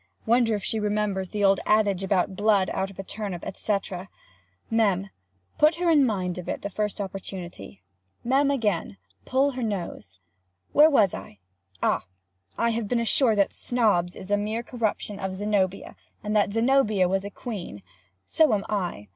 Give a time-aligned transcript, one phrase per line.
[0.25, 3.77] Wonder if she remembers the old adage about "blood out of a turnip," &c.?
[4.71, 5.11] [Mem.
[5.59, 7.83] put her in mind of it the first opportunity.]
[8.23, 8.49] [Mem.
[8.49, 10.17] again—pull her nose.]
[10.73, 11.37] Where was I?
[11.83, 12.05] Ah!
[12.57, 17.07] I have been assured that Snobbs is a mere corruption of Zenobia, and that Zenobia
[17.07, 19.07] was a queen—(So am I.